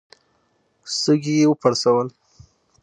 [1.01, 2.07] سږي يې وپړسول.